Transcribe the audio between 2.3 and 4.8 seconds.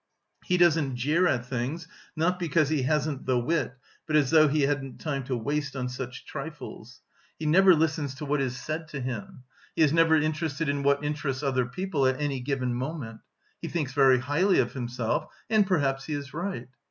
because he hasn't the wit, but as though he